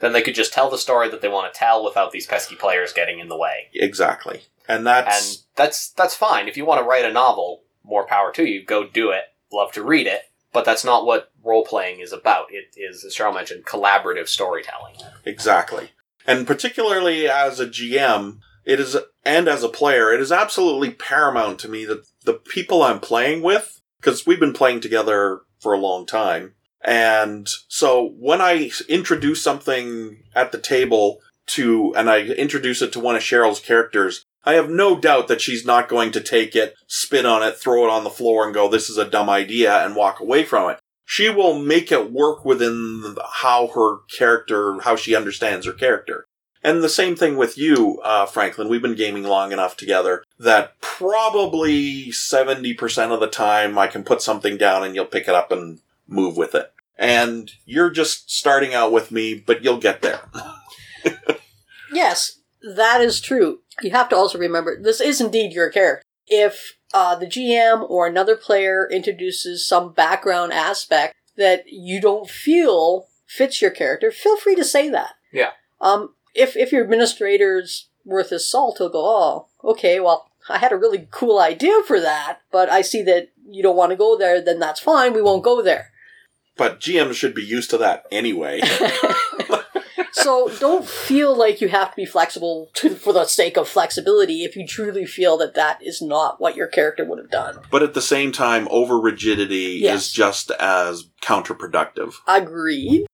Then 0.00 0.12
they 0.12 0.22
could 0.22 0.34
just 0.34 0.52
tell 0.52 0.70
the 0.70 0.78
story 0.78 1.08
that 1.08 1.22
they 1.22 1.28
want 1.28 1.52
to 1.52 1.58
tell 1.58 1.84
without 1.84 2.12
these 2.12 2.26
pesky 2.26 2.56
players 2.56 2.92
getting 2.92 3.20
in 3.20 3.28
the 3.28 3.36
way. 3.36 3.68
Exactly. 3.72 4.42
And 4.68 4.86
And 5.06 5.14
that's, 5.14 5.46
that's 5.56 5.90
that's 5.90 6.14
fine. 6.14 6.46
If 6.46 6.56
you 6.56 6.64
want 6.64 6.80
to 6.80 6.86
write 6.86 7.04
a 7.04 7.12
novel, 7.12 7.62
more 7.84 8.06
power 8.06 8.30
to 8.32 8.44
you. 8.44 8.64
Go 8.64 8.86
do 8.86 9.10
it. 9.10 9.24
Love 9.52 9.72
to 9.72 9.82
read 9.82 10.06
it. 10.06 10.22
But 10.52 10.64
that's 10.64 10.84
not 10.84 11.06
what 11.06 11.32
role 11.42 11.64
playing 11.64 12.00
is 12.00 12.12
about. 12.12 12.46
It 12.50 12.74
is, 12.76 13.04
as 13.04 13.14
Cheryl 13.14 13.34
mentioned, 13.34 13.64
collaborative 13.64 14.28
storytelling. 14.28 14.94
Exactly. 15.24 15.90
And 16.26 16.46
particularly 16.46 17.28
as 17.28 17.60
a 17.60 17.66
GM, 17.66 18.38
it 18.64 18.80
is, 18.80 18.96
and 19.24 19.48
as 19.48 19.62
a 19.62 19.68
player, 19.68 20.12
it 20.12 20.20
is 20.20 20.30
absolutely 20.30 20.90
paramount 20.90 21.58
to 21.60 21.68
me 21.68 21.86
that 21.86 22.06
the 22.24 22.34
people 22.34 22.82
I'm 22.82 23.00
playing 23.00 23.42
with, 23.42 23.80
because 23.98 24.26
we've 24.26 24.40
been 24.40 24.52
playing 24.52 24.80
together 24.80 25.40
for 25.58 25.72
a 25.72 25.78
long 25.78 26.04
time, 26.04 26.54
and 26.84 27.48
so 27.66 28.14
when 28.18 28.40
I 28.40 28.70
introduce 28.88 29.42
something 29.42 30.22
at 30.34 30.52
the 30.52 30.58
table 30.58 31.20
to, 31.46 31.94
and 31.96 32.10
I 32.10 32.20
introduce 32.20 32.82
it 32.82 32.92
to 32.92 33.00
one 33.00 33.16
of 33.16 33.22
Cheryl's 33.22 33.60
characters, 33.60 34.26
I 34.48 34.54
have 34.54 34.70
no 34.70 34.98
doubt 34.98 35.28
that 35.28 35.42
she's 35.42 35.66
not 35.66 35.90
going 35.90 36.10
to 36.12 36.22
take 36.22 36.56
it, 36.56 36.74
spit 36.86 37.26
on 37.26 37.42
it, 37.42 37.58
throw 37.58 37.84
it 37.84 37.90
on 37.90 38.02
the 38.02 38.08
floor 38.08 38.46
and 38.46 38.54
go, 38.54 38.66
this 38.66 38.88
is 38.88 38.96
a 38.96 39.04
dumb 39.04 39.28
idea 39.28 39.84
and 39.84 39.94
walk 39.94 40.20
away 40.20 40.42
from 40.42 40.70
it. 40.70 40.78
She 41.04 41.28
will 41.28 41.58
make 41.58 41.92
it 41.92 42.10
work 42.10 42.46
within 42.46 43.14
how 43.30 43.66
her 43.74 43.98
character, 44.10 44.80
how 44.80 44.96
she 44.96 45.14
understands 45.14 45.66
her 45.66 45.74
character. 45.74 46.24
And 46.64 46.82
the 46.82 46.88
same 46.88 47.14
thing 47.14 47.36
with 47.36 47.58
you, 47.58 48.00
uh, 48.02 48.24
Franklin. 48.24 48.70
We've 48.70 48.80
been 48.80 48.94
gaming 48.94 49.24
long 49.24 49.52
enough 49.52 49.76
together 49.76 50.24
that 50.38 50.80
probably 50.80 52.06
70% 52.06 53.12
of 53.12 53.20
the 53.20 53.28
time 53.28 53.76
I 53.76 53.86
can 53.86 54.02
put 54.02 54.22
something 54.22 54.56
down 54.56 54.82
and 54.82 54.94
you'll 54.94 55.04
pick 55.04 55.28
it 55.28 55.34
up 55.34 55.52
and 55.52 55.80
move 56.06 56.38
with 56.38 56.54
it. 56.54 56.72
And 56.96 57.50
you're 57.66 57.90
just 57.90 58.30
starting 58.30 58.72
out 58.72 58.92
with 58.92 59.12
me, 59.12 59.34
but 59.34 59.62
you'll 59.62 59.76
get 59.76 60.00
there. 60.00 60.22
Yes, 61.92 62.40
That 62.76 63.00
is 63.00 63.20
true. 63.20 63.60
You 63.80 63.90
have 63.92 64.08
to 64.10 64.16
also 64.16 64.38
remember 64.38 64.80
this 64.80 65.00
is 65.00 65.20
indeed 65.20 65.52
your 65.52 65.70
character. 65.70 66.02
If 66.26 66.76
uh, 66.92 67.14
the 67.16 67.26
GM 67.26 67.88
or 67.88 68.06
another 68.06 68.36
player 68.36 68.88
introduces 68.90 69.66
some 69.66 69.92
background 69.92 70.52
aspect 70.52 71.14
that 71.36 71.64
you 71.68 72.00
don't 72.00 72.28
feel 72.28 73.06
fits 73.26 73.62
your 73.62 73.70
character, 73.70 74.10
feel 74.10 74.36
free 74.36 74.54
to 74.54 74.64
say 74.64 74.90
that. 74.90 75.14
Yeah. 75.32 75.50
Um, 75.80 76.14
if 76.34 76.56
if 76.56 76.70
your 76.72 76.82
administrator's 76.82 77.88
worth 78.04 78.30
his 78.30 78.48
salt, 78.48 78.76
he'll 78.78 78.90
go, 78.90 79.04
"Oh, 79.04 79.46
okay, 79.64 79.98
well, 79.98 80.28
I 80.48 80.58
had 80.58 80.72
a 80.72 80.76
really 80.76 81.08
cool 81.10 81.38
idea 81.38 81.82
for 81.86 82.00
that, 82.00 82.40
but 82.52 82.70
I 82.70 82.82
see 82.82 83.02
that 83.02 83.30
you 83.48 83.62
don't 83.62 83.76
want 83.76 83.90
to 83.90 83.96
go 83.96 84.16
there. 84.16 84.42
Then 84.42 84.58
that's 84.58 84.80
fine. 84.80 85.14
We 85.14 85.22
won't 85.22 85.42
go 85.44 85.62
there." 85.62 85.92
But 86.56 86.80
GMs 86.80 87.14
should 87.14 87.34
be 87.34 87.44
used 87.44 87.70
to 87.70 87.78
that 87.78 88.04
anyway. 88.10 88.60
so 90.12 90.48
don't 90.58 90.86
feel 90.86 91.36
like 91.36 91.60
you 91.60 91.68
have 91.68 91.90
to 91.90 91.96
be 91.96 92.04
flexible 92.06 92.70
to, 92.74 92.90
for 92.94 93.12
the 93.12 93.24
sake 93.24 93.56
of 93.56 93.68
flexibility 93.68 94.44
if 94.44 94.56
you 94.56 94.66
truly 94.66 95.04
feel 95.06 95.36
that 95.38 95.54
that 95.54 95.82
is 95.82 96.00
not 96.02 96.40
what 96.40 96.56
your 96.56 96.66
character 96.66 97.04
would 97.04 97.18
have 97.18 97.30
done. 97.30 97.60
but 97.70 97.82
at 97.82 97.94
the 97.94 98.02
same 98.02 98.32
time, 98.32 98.66
over 98.70 98.98
rigidity 98.98 99.78
Yes. 99.82 100.06
is 100.06 100.12
just 100.12 100.50
as 100.52 101.04
counterproductive. 101.22 102.14
Agreed. 102.26 103.06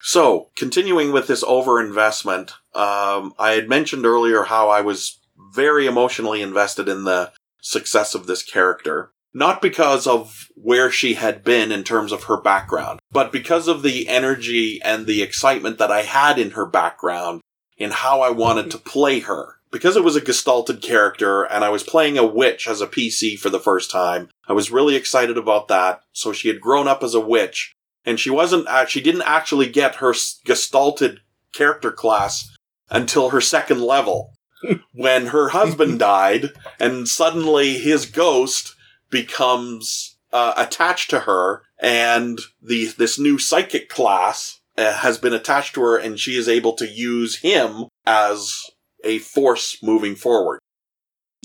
So, 0.00 0.50
continuing 0.56 1.12
with 1.12 1.28
this 1.28 1.42
overinvestment, 1.42 2.50
um, 2.74 3.32
I 3.38 3.52
had 3.52 3.68
mentioned 3.68 4.04
earlier 4.04 4.42
how 4.44 4.68
I 4.68 4.82
was 4.82 5.18
very 5.54 5.86
emotionally 5.86 6.42
invested 6.42 6.88
in 6.88 7.04
the 7.04 7.32
success 7.62 8.14
of 8.14 8.26
this 8.26 8.42
character. 8.42 9.12
Not 9.36 9.60
because 9.60 10.06
of 10.06 10.48
where 10.54 10.92
she 10.92 11.14
had 11.14 11.42
been 11.42 11.72
in 11.72 11.82
terms 11.82 12.12
of 12.12 12.24
her 12.24 12.40
background, 12.40 13.00
but 13.10 13.32
because 13.32 13.66
of 13.66 13.82
the 13.82 14.08
energy 14.08 14.80
and 14.82 15.06
the 15.06 15.22
excitement 15.22 15.78
that 15.78 15.90
I 15.90 16.02
had 16.02 16.38
in 16.38 16.52
her 16.52 16.64
background 16.64 17.40
in 17.76 17.90
how 17.90 18.20
I 18.20 18.30
wanted 18.30 18.70
to 18.70 18.78
play 18.78 19.20
her. 19.20 19.56
Because 19.72 19.96
it 19.96 20.04
was 20.04 20.14
a 20.14 20.20
gestalted 20.20 20.80
character 20.80 21.42
and 21.42 21.64
I 21.64 21.68
was 21.68 21.82
playing 21.82 22.16
a 22.16 22.24
witch 22.24 22.68
as 22.68 22.80
a 22.80 22.86
PC 22.86 23.36
for 23.36 23.50
the 23.50 23.58
first 23.58 23.90
time, 23.90 24.28
I 24.46 24.52
was 24.52 24.70
really 24.70 24.94
excited 24.94 25.36
about 25.36 25.66
that. 25.66 26.02
So 26.12 26.32
she 26.32 26.46
had 26.46 26.60
grown 26.60 26.86
up 26.86 27.02
as 27.02 27.14
a 27.14 27.20
witch 27.20 27.74
and 28.04 28.20
she 28.20 28.30
wasn't 28.30 28.68
act- 28.68 28.90
she 28.90 29.00
didn't 29.00 29.22
actually 29.22 29.68
get 29.68 29.96
her 29.96 30.12
gestalted 30.12 31.18
character 31.52 31.90
class 31.90 32.56
until 32.88 33.30
her 33.30 33.40
second 33.40 33.80
level 33.80 34.34
when 34.92 35.26
her 35.26 35.48
husband 35.48 35.98
died 35.98 36.50
and 36.78 37.08
suddenly 37.08 37.78
his 37.78 38.06
ghost 38.06 38.76
becomes 39.14 40.18
uh, 40.32 40.52
attached 40.56 41.08
to 41.10 41.20
her 41.20 41.62
and 41.80 42.38
the 42.60 42.86
this 42.98 43.18
new 43.18 43.38
psychic 43.38 43.88
class 43.88 44.60
uh, 44.76 44.92
has 44.94 45.16
been 45.18 45.32
attached 45.32 45.74
to 45.74 45.80
her 45.80 45.96
and 45.96 46.18
she 46.20 46.36
is 46.36 46.48
able 46.48 46.72
to 46.74 46.86
use 46.86 47.38
him 47.38 47.84
as 48.04 48.60
a 49.04 49.18
force 49.20 49.78
moving 49.82 50.14
forward 50.16 50.58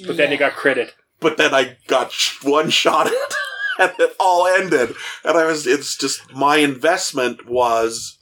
But 0.06 0.18
then 0.18 0.32
you 0.32 0.38
got 0.38 0.54
critted. 0.54 0.90
but 1.20 1.38
then 1.38 1.54
I 1.54 1.78
got 1.88 2.12
sh- 2.12 2.44
one 2.44 2.70
shot 2.70 3.08
at 3.08 3.14
and 3.80 3.92
it 4.00 4.14
all 4.20 4.46
ended. 4.48 4.94
And 5.24 5.38
I 5.38 5.46
was, 5.46 5.66
it's 5.66 5.96
just, 5.98 6.34
my 6.34 6.58
investment 6.58 7.48
was, 7.50 8.19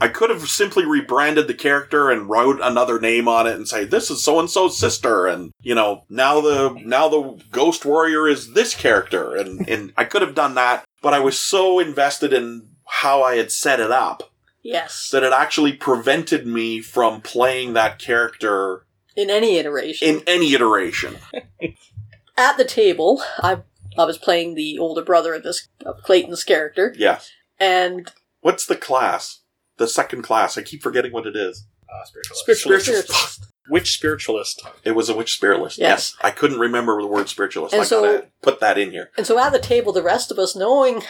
I 0.00 0.08
could 0.08 0.30
have 0.30 0.48
simply 0.48 0.84
rebranded 0.86 1.46
the 1.46 1.54
character 1.54 2.10
and 2.10 2.28
wrote 2.28 2.58
another 2.62 2.98
name 2.98 3.28
on 3.28 3.46
it 3.46 3.54
and 3.54 3.68
say, 3.68 3.84
this 3.84 4.10
is 4.10 4.22
so 4.24 4.40
and 4.40 4.48
so's 4.50 4.78
sister. 4.78 5.26
And, 5.26 5.52
you 5.60 5.74
know, 5.74 6.04
now 6.08 6.40
the, 6.40 6.80
now 6.84 7.08
the 7.08 7.42
ghost 7.50 7.84
warrior 7.84 8.26
is 8.26 8.52
this 8.54 8.74
character. 8.74 9.36
And, 9.36 9.68
and 9.68 9.92
I 9.96 10.04
could 10.04 10.22
have 10.22 10.34
done 10.34 10.54
that, 10.54 10.84
but 11.02 11.12
I 11.14 11.20
was 11.20 11.38
so 11.38 11.78
invested 11.78 12.32
in 12.32 12.68
how 12.86 13.22
I 13.22 13.36
had 13.36 13.52
set 13.52 13.78
it 13.80 13.90
up 13.90 14.32
Yes. 14.62 15.10
that 15.12 15.22
it 15.22 15.32
actually 15.32 15.72
prevented 15.74 16.46
me 16.46 16.80
from 16.80 17.20
playing 17.20 17.74
that 17.74 17.98
character 17.98 18.84
In 19.16 19.30
any 19.30 19.56
iteration. 19.58 20.08
in 20.08 20.22
any 20.26 20.54
iteration. 20.54 21.16
At 22.36 22.56
the 22.56 22.64
table, 22.64 23.22
I 23.42 23.58
I 23.98 24.04
was 24.04 24.16
playing 24.18 24.54
the 24.54 24.78
older 24.78 25.02
brother 25.02 25.34
of 25.34 25.42
this 25.42 25.68
of 25.84 26.02
Clayton's 26.02 26.42
character, 26.44 26.94
Yeah. 26.96 27.20
and 27.58 28.10
What's 28.40 28.64
the 28.66 28.76
class? 28.76 29.39
The 29.80 29.88
second 29.88 30.22
class. 30.22 30.58
I 30.58 30.62
keep 30.62 30.82
forgetting 30.82 31.10
what 31.10 31.26
it 31.26 31.34
is. 31.34 31.66
Uh, 31.88 32.04
spiritualist. 32.04 32.42
Spiritualist. 32.44 32.84
Spiritualist. 32.86 33.46
Which 33.68 33.92
spiritualist? 33.94 34.62
It 34.84 34.90
was 34.92 35.08
a 35.08 35.16
witch 35.16 35.32
spiritualist. 35.32 35.78
Yes. 35.78 36.14
I 36.20 36.30
couldn't 36.32 36.58
remember 36.58 37.00
the 37.00 37.08
word 37.08 37.30
spiritualist. 37.30 37.72
And 37.72 37.80
I 37.82 37.86
so- 37.86 38.02
gotta 38.02 38.26
put 38.42 38.60
that 38.60 38.76
in 38.76 38.90
here. 38.90 39.10
and 39.16 39.26
so 39.26 39.38
at 39.38 39.52
the 39.52 39.58
table, 39.58 39.92
the 39.92 40.02
rest 40.02 40.30
of 40.30 40.38
us 40.38 40.54
knowing 40.54 41.02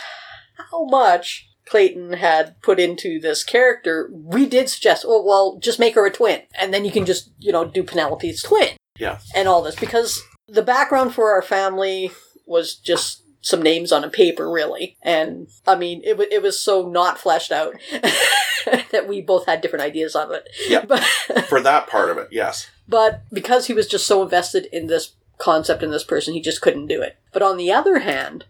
how 0.71 0.85
much 0.85 1.49
Clayton 1.67 2.13
had 2.13 2.63
put 2.63 2.79
into 2.79 3.19
this 3.19 3.43
character, 3.43 4.09
we 4.13 4.47
did 4.47 4.69
suggest, 4.69 5.05
oh 5.07 5.21
well, 5.25 5.59
just 5.59 5.81
make 5.81 5.97
her 5.97 6.07
a 6.07 6.11
twin, 6.13 6.43
and 6.59 6.73
then 6.73 6.85
you 6.85 6.93
can 6.93 7.05
just 7.05 7.33
you 7.39 7.51
know 7.51 7.65
do 7.65 7.83
Penelope's 7.83 8.43
twin. 8.43 8.77
Yeah. 9.01 9.19
and 9.35 9.49
all 9.49 9.63
this 9.63 9.77
because 9.77 10.23
the 10.47 10.63
background 10.63 11.13
for 11.15 11.33
our 11.33 11.43
family 11.43 12.13
was 12.47 12.77
just 12.77 13.25
some 13.41 13.63
names 13.63 13.91
on 13.93 14.05
a 14.05 14.11
paper 14.11 14.51
really 14.51 14.97
and 15.03 15.49
i 15.67 15.75
mean 15.75 16.01
it, 16.05 16.19
wa 16.19 16.25
it 16.31 16.43
was 16.43 16.61
so 16.61 16.89
not 16.89 17.19
fleshed 17.19 17.51
out 17.53 17.75
that 18.93 19.07
we 19.09 19.21
both 19.23 19.47
had 19.47 19.61
different 19.61 19.85
ideas 19.85 20.15
on 20.15 20.33
it 20.35 20.49
Yeah. 20.69 20.85
but, 20.85 21.01
For 21.49 21.61
that 21.63 21.87
part 21.87 22.11
of 22.11 22.19
it, 22.19 22.29
yes. 22.31 22.69
but 22.89 23.23
because 23.33 23.67
he 23.67 23.73
was 23.73 23.87
just 23.87 24.07
so 24.07 24.23
invested 24.23 24.67
in 24.73 24.87
this 24.87 25.15
concept 25.39 25.83
and 25.83 25.93
this 25.93 26.05
person 26.05 26.35
he 26.35 26.41
just 26.43 26.61
couldn't 26.61 26.87
do 26.87 27.01
it 27.01 27.17
but 27.33 27.43
on 27.43 27.57
the 27.57 27.73
other 27.73 28.01
hand 28.01 28.45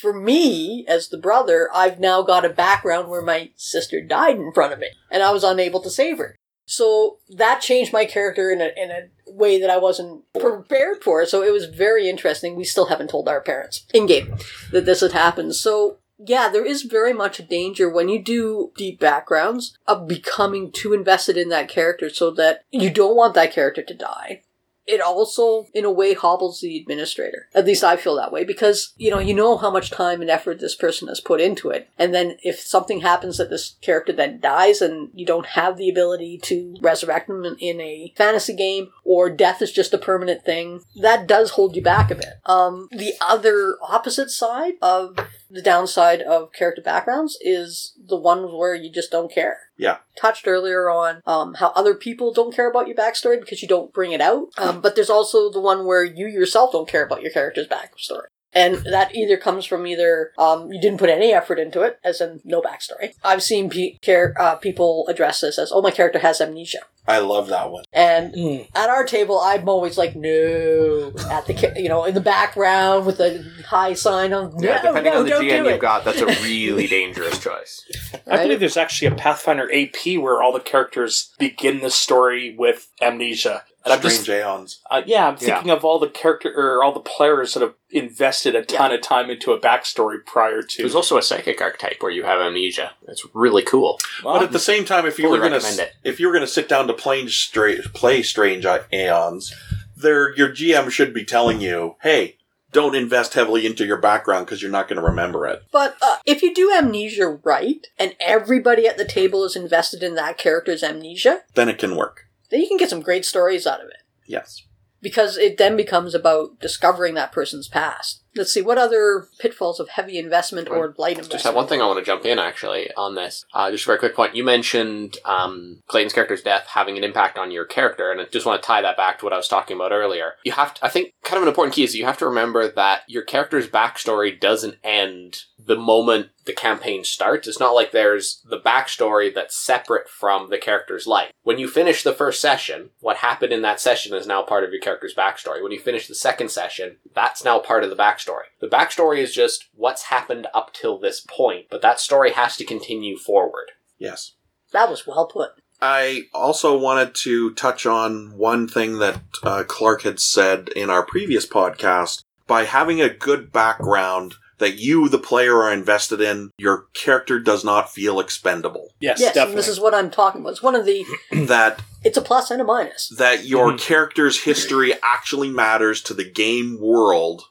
for 0.00 0.12
me 0.12 0.84
as 0.86 1.08
the 1.08 1.16
brother 1.18 1.70
i've 1.74 1.98
now 1.98 2.20
got 2.22 2.44
a 2.44 2.50
background 2.50 3.08
where 3.08 3.22
my 3.22 3.50
sister 3.56 4.02
died 4.02 4.36
in 4.36 4.52
front 4.52 4.72
of 4.72 4.78
me 4.78 4.88
and 5.10 5.22
i 5.22 5.30
was 5.30 5.42
unable 5.44 5.80
to 5.80 5.88
save 5.90 6.18
her 6.18 6.36
so 6.66 7.18
that 7.30 7.60
changed 7.60 7.92
my 7.92 8.04
character 8.04 8.50
in 8.50 8.60
a, 8.60 8.70
in 8.76 8.90
a 8.90 9.08
way 9.30 9.60
that 9.60 9.70
I 9.70 9.78
wasn't 9.78 10.24
prepared 10.38 11.02
for. 11.02 11.26
So 11.26 11.42
it 11.42 11.52
was 11.52 11.66
very 11.66 12.08
interesting. 12.08 12.56
We 12.56 12.64
still 12.64 12.86
haven't 12.86 13.10
told 13.10 13.28
our 13.28 13.40
parents 13.40 13.84
in 13.92 14.06
game 14.06 14.34
that 14.72 14.86
this 14.86 15.00
had 15.00 15.12
happened. 15.12 15.54
So 15.54 15.98
yeah, 16.18 16.48
there 16.48 16.64
is 16.64 16.82
very 16.82 17.12
much 17.12 17.38
a 17.38 17.42
danger 17.42 17.88
when 17.88 18.08
you 18.08 18.22
do 18.22 18.72
deep 18.76 19.00
backgrounds 19.00 19.76
of 19.86 20.08
becoming 20.08 20.70
too 20.70 20.92
invested 20.92 21.36
in 21.36 21.48
that 21.50 21.68
character 21.68 22.08
so 22.08 22.30
that 22.32 22.64
you 22.70 22.90
don't 22.90 23.16
want 23.16 23.34
that 23.34 23.52
character 23.52 23.82
to 23.82 23.94
die. 23.94 24.42
It 24.86 25.00
also, 25.00 25.66
in 25.72 25.84
a 25.84 25.90
way, 25.90 26.14
hobbles 26.14 26.60
the 26.60 26.76
administrator. 26.76 27.48
At 27.54 27.64
least 27.64 27.84
I 27.84 27.96
feel 27.96 28.16
that 28.16 28.32
way 28.32 28.44
because, 28.44 28.92
you 28.96 29.10
know, 29.10 29.18
you 29.18 29.34
know 29.34 29.56
how 29.56 29.70
much 29.70 29.90
time 29.90 30.20
and 30.20 30.30
effort 30.30 30.60
this 30.60 30.74
person 30.74 31.08
has 31.08 31.20
put 31.20 31.40
into 31.40 31.70
it. 31.70 31.88
And 31.98 32.14
then 32.14 32.36
if 32.42 32.60
something 32.60 33.00
happens 33.00 33.38
that 33.38 33.50
this 33.50 33.76
character 33.80 34.12
then 34.12 34.40
dies 34.40 34.82
and 34.82 35.10
you 35.14 35.24
don't 35.24 35.46
have 35.46 35.76
the 35.76 35.88
ability 35.88 36.38
to 36.44 36.76
resurrect 36.80 37.28
them 37.28 37.44
in, 37.44 37.74
a 37.80 38.12
fantasy 38.16 38.54
game 38.54 38.90
or 39.04 39.30
death 39.30 39.60
is 39.62 39.70
just 39.72 39.92
a 39.94 39.98
permanent 39.98 40.44
thing, 40.44 40.80
that 41.00 41.26
does 41.26 41.50
hold 41.50 41.76
you 41.76 41.82
back 41.82 42.10
a 42.10 42.14
bit. 42.14 42.34
Um, 42.46 42.88
the 42.90 43.12
other 43.20 43.76
opposite 43.86 44.30
side 44.30 44.74
of 44.82 45.16
the 45.50 45.62
downside 45.62 46.20
of 46.22 46.52
character 46.52 46.82
backgrounds 46.82 47.38
is 47.40 47.94
the 48.08 48.16
ones 48.16 48.50
where 48.52 48.74
you 48.74 48.90
just 48.90 49.10
don't 49.10 49.30
care 49.32 49.58
Yeah. 49.76 49.98
touched 50.20 50.48
earlier 50.48 50.90
on 50.90 51.20
um, 51.26 51.54
how 51.54 51.68
other 51.76 51.94
people 51.94 52.32
don't 52.32 52.54
care 52.54 52.68
about 52.68 52.88
your 52.88 52.96
backstory 52.96 53.38
because 53.38 53.62
you 53.62 53.68
don't 53.68 53.92
bring 53.92 54.12
it 54.12 54.20
out. 54.20 54.48
Um, 54.58 54.80
but 54.80 54.94
there's 54.96 55.10
also 55.10 55.50
the 55.50 55.60
one 55.60 55.86
where 55.86 56.02
you 56.02 56.26
yourself 56.26 56.72
don't 56.72 56.88
care 56.88 57.04
about 57.04 57.22
your 57.22 57.30
character's 57.30 57.68
backstory. 57.68 58.26
And 58.54 58.76
that 58.90 59.14
either 59.16 59.36
comes 59.36 59.64
from 59.66 59.86
either 59.86 60.32
um, 60.38 60.70
you 60.72 60.80
didn't 60.80 60.98
put 60.98 61.10
any 61.10 61.32
effort 61.32 61.58
into 61.58 61.82
it, 61.82 61.98
as 62.04 62.20
in 62.20 62.40
no 62.44 62.62
backstory. 62.62 63.14
I've 63.24 63.42
seen 63.42 63.68
pe- 63.68 63.98
care, 64.00 64.34
uh, 64.38 64.54
people 64.56 65.06
address 65.08 65.40
this 65.40 65.58
as, 65.58 65.72
"Oh, 65.72 65.82
my 65.82 65.90
character 65.90 66.20
has 66.20 66.40
amnesia," 66.40 66.78
I 67.08 67.18
love 67.18 67.48
that 67.48 67.70
one. 67.72 67.84
and 67.92 68.32
Mm. 68.34 68.68
at 68.74 68.88
our 68.88 69.04
table, 69.04 69.40
I'm 69.40 69.68
always 69.68 69.98
like, 69.98 70.14
"No," 70.14 71.12
at 71.30 71.46
the 71.46 71.54
ca- 71.54 71.72
you 71.76 71.88
know 71.88 72.04
in 72.04 72.14
the 72.14 72.20
background 72.20 73.06
with 73.06 73.18
the 73.18 73.44
high 73.66 73.92
sign 73.94 74.32
on. 74.32 74.52
No, 74.56 74.68
Yeah, 74.68 74.82
depending 74.82 75.12
no, 75.12 75.18
on 75.18 75.24
the 75.24 75.30
don't 75.30 75.44
GM 75.44 75.64
you've 75.70 75.80
got, 75.80 76.04
that's 76.04 76.20
a 76.20 76.26
really 76.44 76.86
dangerous 76.86 77.38
choice. 77.38 77.84
I 78.26 78.38
believe 78.44 78.60
there's 78.60 78.76
actually 78.76 79.08
a 79.08 79.14
Pathfinder 79.16 79.68
AP 79.74 80.16
where 80.18 80.42
all 80.42 80.52
the 80.52 80.60
characters 80.60 81.30
begin 81.38 81.80
the 81.80 81.90
story 81.90 82.54
with 82.56 82.88
amnesia. 83.02 83.64
And 83.84 83.92
I'm 83.92 83.98
Strange 84.00 84.16
just, 84.20 84.28
Aeons. 84.30 84.80
uh, 84.90 85.02
yeah, 85.04 85.28
I'm 85.28 85.34
Yeah. 85.34 85.56
thinking 85.56 85.70
of 85.70 85.84
all 85.84 85.98
the 85.98 86.08
character 86.08 86.50
or 86.56 86.82
all 86.82 86.92
the 86.92 87.00
players 87.00 87.52
that 87.52 87.60
have 87.60 87.74
invested 87.90 88.54
a 88.54 88.64
ton 88.64 88.92
of 88.92 89.02
time 89.02 89.28
into 89.28 89.52
a 89.52 89.60
backstory 89.60 90.24
prior 90.24 90.62
to. 90.62 90.82
There's 90.82 90.94
also 90.94 91.18
a 91.18 91.22
psychic 91.22 91.60
archetype 91.60 92.02
where 92.02 92.10
you 92.10 92.22
have 92.24 92.40
amnesia. 92.40 92.92
It's 93.08 93.26
really 93.34 93.62
cool. 93.62 94.00
Well, 94.24 94.34
But 94.36 94.44
at 94.44 94.52
the 94.52 94.58
same 94.58 94.86
time, 94.86 95.04
if 95.06 95.18
you 95.18 95.26
Fully 95.26 95.38
were 95.38 95.48
gonna 95.50 95.60
if 96.02 96.18
you 96.18 96.28
were 96.28 96.32
gonna 96.32 96.46
sit 96.46 96.68
down 96.68 96.86
to 96.86 96.94
play 96.94 97.26
straight 97.28 97.92
play 97.92 98.22
Strange 98.22 98.64
Aeons, 98.90 99.52
there 99.96 100.34
your 100.34 100.48
GM 100.48 100.90
should 100.90 101.12
be 101.12 101.24
telling 101.24 101.60
you, 101.60 101.96
"Hey, 102.02 102.38
don't 102.72 102.94
invest 102.94 103.34
heavily 103.34 103.66
into 103.66 103.84
your 103.84 103.98
background 103.98 104.46
because 104.46 104.62
you're 104.62 104.70
not 104.70 104.88
going 104.88 105.00
to 105.00 105.06
remember 105.06 105.46
it." 105.46 105.62
But 105.70 105.96
uh, 106.02 106.16
if 106.24 106.42
you 106.42 106.54
do 106.54 106.72
amnesia 106.72 107.38
right, 107.44 107.86
and 107.98 108.16
everybody 108.18 108.86
at 108.88 108.96
the 108.96 109.04
table 109.04 109.44
is 109.44 109.54
invested 109.56 110.02
in 110.02 110.14
that 110.14 110.38
character's 110.38 110.82
amnesia, 110.82 111.42
Then 111.54 111.68
it 111.68 111.78
can 111.78 111.94
work. 111.96 112.23
Then 112.54 112.62
you 112.62 112.68
can 112.68 112.76
get 112.76 112.88
some 112.90 113.02
great 113.02 113.24
stories 113.24 113.66
out 113.66 113.80
of 113.80 113.88
it. 113.88 114.02
Yes. 114.26 114.62
Because 115.02 115.36
it 115.36 115.58
then 115.58 115.76
becomes 115.76 116.14
about 116.14 116.60
discovering 116.60 117.14
that 117.14 117.32
person's 117.32 117.68
past. 117.68 118.23
Let's 118.36 118.52
see, 118.52 118.62
what 118.62 118.78
other 118.78 119.26
pitfalls 119.38 119.78
of 119.78 119.88
heavy 119.90 120.18
investment 120.18 120.68
or 120.68 120.94
light 120.98 121.12
investment? 121.12 121.32
Just 121.32 121.44
have 121.44 121.54
one 121.54 121.66
thing 121.66 121.80
I 121.80 121.86
want 121.86 121.98
to 121.98 122.04
jump 122.04 122.24
in 122.24 122.38
actually 122.38 122.90
on 122.96 123.14
this. 123.14 123.44
Uh, 123.54 123.70
just 123.70 123.84
a 123.84 123.86
very 123.86 123.98
quick 123.98 124.16
point. 124.16 124.34
You 124.34 124.44
mentioned 124.44 125.18
um, 125.24 125.82
Clayton's 125.86 126.12
character's 126.12 126.42
death 126.42 126.66
having 126.68 126.98
an 126.98 127.04
impact 127.04 127.38
on 127.38 127.50
your 127.50 127.64
character, 127.64 128.10
and 128.10 128.20
I 128.20 128.24
just 128.24 128.46
want 128.46 128.60
to 128.60 128.66
tie 128.66 128.82
that 128.82 128.96
back 128.96 129.18
to 129.18 129.24
what 129.24 129.32
I 129.32 129.36
was 129.36 129.48
talking 129.48 129.76
about 129.76 129.92
earlier. 129.92 130.32
You 130.44 130.52
have 130.52 130.74
to, 130.74 130.84
I 130.84 130.88
think, 130.88 131.12
kind 131.22 131.36
of 131.36 131.42
an 131.42 131.48
important 131.48 131.74
key 131.74 131.84
is 131.84 131.94
you 131.94 132.06
have 132.06 132.18
to 132.18 132.26
remember 132.26 132.70
that 132.70 133.02
your 133.06 133.22
character's 133.22 133.68
backstory 133.68 134.38
doesn't 134.38 134.76
end 134.82 135.44
the 135.58 135.76
moment 135.76 136.28
the 136.44 136.52
campaign 136.52 137.04
starts. 137.04 137.48
It's 137.48 137.60
not 137.60 137.74
like 137.74 137.90
there's 137.90 138.42
the 138.48 138.60
backstory 138.60 139.34
that's 139.34 139.56
separate 139.56 140.08
from 140.08 140.50
the 140.50 140.58
character's 140.58 141.06
life. 141.06 141.30
When 141.42 141.58
you 141.58 141.68
finish 141.68 142.02
the 142.02 142.12
first 142.12 142.40
session, 142.40 142.90
what 143.00 143.18
happened 143.18 143.52
in 143.52 143.62
that 143.62 143.80
session 143.80 144.14
is 144.14 144.26
now 144.26 144.42
part 144.42 144.64
of 144.64 144.70
your 144.70 144.80
character's 144.80 145.14
backstory. 145.14 145.62
When 145.62 145.72
you 145.72 145.80
finish 145.80 146.06
the 146.06 146.14
second 146.14 146.50
session, 146.50 146.96
that's 147.14 147.44
now 147.44 147.58
part 147.60 147.84
of 147.84 147.90
the 147.90 147.96
backstory. 147.96 148.23
The 148.60 148.68
backstory 148.68 149.18
is 149.18 149.34
just 149.34 149.66
what's 149.74 150.04
happened 150.04 150.46
up 150.54 150.72
till 150.72 150.98
this 150.98 151.20
point, 151.20 151.66
but 151.70 151.82
that 151.82 152.00
story 152.00 152.32
has 152.32 152.56
to 152.56 152.64
continue 152.64 153.16
forward. 153.18 153.72
Yes. 153.98 154.32
That 154.72 154.88
was 154.90 155.06
well 155.06 155.26
put. 155.26 155.50
I 155.80 156.22
also 156.32 156.78
wanted 156.78 157.14
to 157.24 157.52
touch 157.54 157.84
on 157.84 158.36
one 158.38 158.66
thing 158.68 158.98
that 158.98 159.20
uh, 159.42 159.64
Clark 159.66 160.02
had 160.02 160.18
said 160.20 160.68
in 160.70 160.88
our 160.90 161.04
previous 161.04 161.46
podcast. 161.46 162.22
By 162.46 162.64
having 162.64 163.00
a 163.00 163.08
good 163.12 163.52
background 163.52 164.34
that 164.58 164.78
you, 164.78 165.08
the 165.08 165.18
player, 165.18 165.56
are 165.62 165.72
invested 165.72 166.20
in, 166.20 166.50
your 166.58 166.86
character 166.94 167.40
does 167.40 167.64
not 167.64 167.92
feel 167.92 168.20
expendable. 168.20 168.90
Yes, 169.00 169.18
yes, 169.20 169.34
definitely. 169.34 169.52
and 169.52 169.58
this 169.58 169.68
is 169.68 169.80
what 169.80 169.94
I'm 169.94 170.10
talking 170.10 170.40
about. 170.42 170.50
It's 170.50 170.62
one 170.62 170.74
of 170.76 170.84
the. 170.86 171.04
that 171.32 171.80
It's 172.04 172.16
a 172.18 172.22
plus 172.22 172.50
and 172.50 172.60
a 172.60 172.64
minus. 172.64 173.08
that 173.18 173.44
your 173.46 173.72
Mhm. 173.72 173.78
character's 173.80 174.42
history 174.44 174.94
actually 175.02 175.50
matters 175.50 176.00
to 176.02 176.14
the 176.14 176.24
game 176.30 176.78
world 176.80 177.42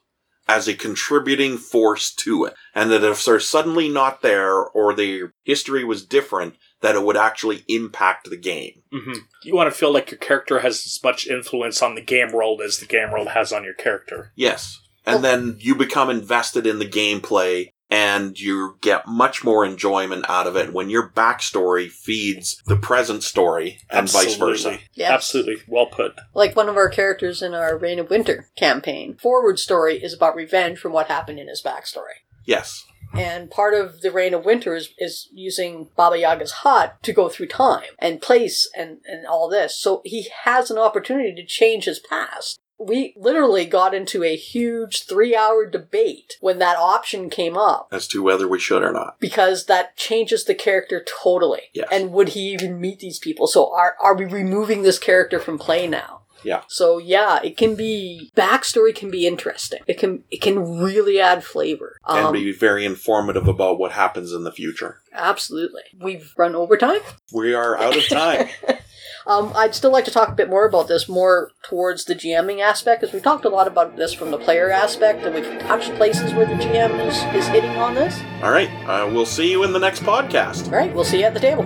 as 0.47 0.67
a 0.67 0.73
contributing 0.73 1.57
force 1.57 2.13
to 2.13 2.45
it. 2.45 2.53
And 2.75 2.91
that 2.91 3.03
if 3.03 3.23
they're 3.23 3.39
suddenly 3.39 3.89
not 3.89 4.21
there 4.21 4.55
or 4.55 4.93
the 4.93 5.29
history 5.43 5.83
was 5.83 6.05
different, 6.05 6.55
that 6.81 6.95
it 6.95 7.03
would 7.03 7.17
actually 7.17 7.63
impact 7.67 8.29
the 8.29 8.37
game. 8.37 8.83
hmm 8.91 9.19
You 9.43 9.55
want 9.55 9.71
to 9.71 9.77
feel 9.77 9.91
like 9.91 10.11
your 10.11 10.17
character 10.17 10.59
has 10.59 10.85
as 10.85 10.99
much 11.03 11.27
influence 11.27 11.81
on 11.81 11.95
the 11.95 12.01
game 12.01 12.31
world 12.31 12.61
as 12.61 12.77
the 12.77 12.85
game 12.85 13.11
world 13.11 13.29
has 13.29 13.53
on 13.53 13.63
your 13.63 13.73
character. 13.73 14.31
Yes. 14.35 14.79
And 15.05 15.23
then 15.23 15.57
you 15.59 15.75
become 15.75 16.09
invested 16.09 16.65
in 16.65 16.79
the 16.79 16.87
gameplay 16.87 17.72
and 17.93 18.39
you 18.39 18.75
get 18.81 19.07
much 19.07 19.43
more 19.43 19.63
enjoyment 19.63 20.25
out 20.27 20.47
of 20.47 20.55
it 20.55 20.73
when 20.73 20.89
your 20.89 21.09
backstory 21.09 21.87
feeds 21.87 22.59
the 22.65 22.75
present 22.75 23.21
story 23.21 23.77
and 23.87 24.09
vice 24.09 24.35
versa. 24.35 24.69
Absolutely. 24.69 24.89
Yes. 24.95 25.11
Absolutely. 25.11 25.55
Well 25.67 25.85
put. 25.85 26.15
Like 26.33 26.55
one 26.55 26.69
of 26.69 26.75
our 26.75 26.89
characters 26.89 27.43
in 27.43 27.53
our 27.53 27.77
Reign 27.77 27.99
of 27.99 28.09
Winter 28.09 28.49
campaign. 28.55 29.15
Forward 29.21 29.59
story 29.59 30.03
is 30.03 30.11
about 30.11 30.35
revenge 30.35 30.79
from 30.79 30.91
what 30.91 31.05
happened 31.05 31.37
in 31.37 31.47
his 31.47 31.61
backstory. 31.61 32.23
Yes. 32.45 32.83
And 33.13 33.51
part 33.51 33.75
of 33.75 34.01
the 34.01 34.11
Reign 34.11 34.33
of 34.33 34.43
Winter 34.43 34.73
is, 34.73 34.89
is 34.97 35.29
using 35.31 35.89
Baba 35.95 36.17
Yaga's 36.17 36.51
hut 36.51 36.97
to 37.03 37.13
go 37.13 37.29
through 37.29 37.49
time 37.49 37.83
and 37.99 38.19
place 38.19 38.67
and, 38.75 39.01
and 39.05 39.27
all 39.27 39.47
this. 39.47 39.79
So 39.79 40.01
he 40.03 40.29
has 40.45 40.71
an 40.71 40.79
opportunity 40.79 41.35
to 41.35 41.45
change 41.45 41.85
his 41.85 41.99
past. 41.99 42.59
We 42.79 43.13
literally 43.17 43.65
got 43.65 43.93
into 43.93 44.23
a 44.23 44.35
huge 44.35 45.05
three 45.05 45.35
hour 45.35 45.65
debate 45.65 46.35
when 46.41 46.59
that 46.59 46.77
option 46.77 47.29
came 47.29 47.57
up 47.57 47.87
As 47.91 48.07
to 48.09 48.21
whether 48.23 48.47
we 48.47 48.59
should 48.59 48.83
or 48.83 48.91
not. 48.91 49.19
because 49.19 49.65
that 49.67 49.95
changes 49.95 50.43
the 50.45 50.55
character 50.55 51.05
totally. 51.23 51.63
Yes. 51.73 51.87
And 51.91 52.11
would 52.11 52.29
he 52.29 52.51
even 52.51 52.81
meet 52.81 52.99
these 52.99 53.19
people? 53.19 53.47
So 53.47 53.73
are, 53.73 53.95
are 54.01 54.15
we 54.15 54.25
removing 54.25 54.81
this 54.83 54.99
character 54.99 55.39
from 55.39 55.57
play 55.57 55.87
now? 55.87 56.21
Yeah. 56.43 56.63
So 56.67 56.97
yeah, 56.97 57.39
it 57.41 57.55
can 57.55 57.75
be 57.75 58.29
backstory 58.35 58.93
can 58.93 59.09
be 59.09 59.25
interesting. 59.25 59.79
It 59.87 59.97
can 59.97 60.25
it 60.29 60.41
can 60.41 60.59
really 60.83 61.17
add 61.21 61.41
flavor. 61.45 62.01
and 62.05 62.25
Um, 62.27 62.33
be 62.33 62.51
very 62.51 62.83
informative 62.83 63.47
about 63.47 63.79
what 63.79 63.93
happens 63.93 64.33
in 64.33 64.43
the 64.43 64.51
future. 64.51 64.99
absolutely. 65.13 65.83
We've 65.97 66.33
run 66.35 66.53
over 66.53 66.75
time 66.75 66.99
We 67.31 67.53
are 67.53 67.77
out 67.77 67.95
of 67.95 68.05
time. 68.09 68.49
Um, 69.25 69.51
I'd 69.55 69.75
still 69.75 69.91
like 69.91 70.05
to 70.05 70.11
talk 70.11 70.29
a 70.29 70.35
bit 70.35 70.49
more 70.49 70.65
about 70.65 70.87
this, 70.87 71.07
more 71.07 71.51
towards 71.63 72.05
the 72.05 72.15
GMing 72.15 72.61
aspect, 72.61 73.01
because 73.01 73.13
we've 73.13 73.23
talked 73.23 73.45
a 73.45 73.49
lot 73.49 73.67
about 73.67 73.95
this 73.95 74.13
from 74.13 74.31
the 74.31 74.37
player 74.37 74.69
aspect, 74.69 75.23
and 75.23 75.33
we've 75.33 75.59
touched 75.59 75.93
places 75.95 76.33
where 76.33 76.45
the 76.45 76.55
GM 76.55 77.05
is, 77.07 77.17
is 77.35 77.47
hitting 77.47 77.77
on 77.77 77.95
this. 77.95 78.19
All 78.41 78.51
right. 78.51 78.69
Uh, 78.87 79.09
we'll 79.11 79.25
see 79.25 79.49
you 79.49 79.63
in 79.63 79.73
the 79.73 79.79
next 79.79 80.03
podcast. 80.03 80.65
All 80.65 80.77
right, 80.77 80.93
we'll 80.93 81.03
see 81.03 81.19
you 81.19 81.25
at 81.25 81.33
the 81.33 81.39
table. 81.39 81.63